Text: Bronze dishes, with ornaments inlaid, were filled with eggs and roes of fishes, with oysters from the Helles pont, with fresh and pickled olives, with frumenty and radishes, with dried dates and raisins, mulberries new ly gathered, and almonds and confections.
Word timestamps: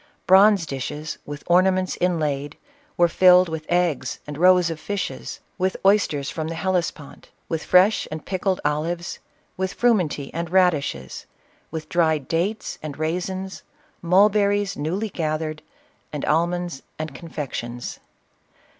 Bronze 0.25 0.65
dishes, 0.65 1.19
with 1.27 1.43
ornaments 1.45 1.95
inlaid, 2.01 2.57
were 2.97 3.07
filled 3.07 3.47
with 3.49 3.67
eggs 3.69 4.17
and 4.25 4.35
roes 4.35 4.71
of 4.71 4.79
fishes, 4.79 5.41
with 5.59 5.77
oysters 5.85 6.27
from 6.27 6.47
the 6.47 6.55
Helles 6.55 6.89
pont, 6.89 7.29
with 7.47 7.63
fresh 7.63 8.07
and 8.09 8.25
pickled 8.25 8.59
olives, 8.65 9.19
with 9.57 9.73
frumenty 9.75 10.33
and 10.33 10.49
radishes, 10.49 11.27
with 11.69 11.87
dried 11.87 12.27
dates 12.27 12.79
and 12.81 12.97
raisins, 12.97 13.61
mulberries 14.01 14.75
new 14.75 14.95
ly 14.95 15.09
gathered, 15.13 15.61
and 16.11 16.25
almonds 16.25 16.81
and 16.97 17.13
confections. 17.13 17.99